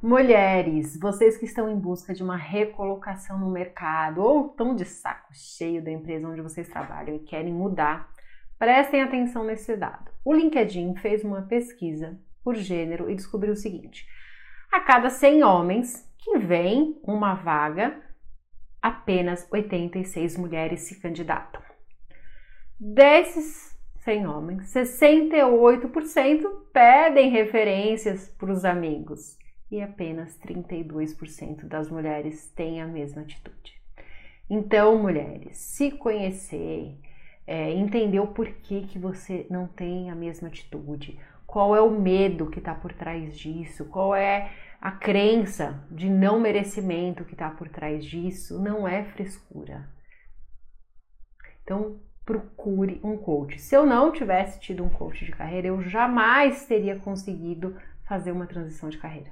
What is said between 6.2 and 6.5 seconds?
onde